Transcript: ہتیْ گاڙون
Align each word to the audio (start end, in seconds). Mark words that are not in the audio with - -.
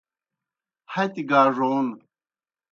ہتیْ 0.93 1.21
گاڙون 1.29 1.87